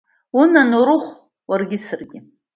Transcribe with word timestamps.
Унан, 0.39 0.71
Орыхә, 0.79 1.11
уаргьы 1.49 1.77
саргьы! 1.85 2.19